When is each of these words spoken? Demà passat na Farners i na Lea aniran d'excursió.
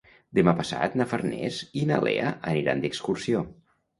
Demà 0.35 0.53
passat 0.61 0.95
na 1.01 1.05
Farners 1.11 1.59
i 1.83 1.85
na 1.91 2.01
Lea 2.07 2.31
aniran 2.53 2.81
d'excursió. 2.87 3.45